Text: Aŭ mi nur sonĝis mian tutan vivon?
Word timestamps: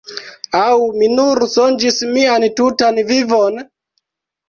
Aŭ 0.59 0.77
mi 1.01 1.09
nur 1.19 1.45
sonĝis 1.53 2.01
mian 2.17 2.49
tutan 2.63 3.01
vivon? 3.15 3.65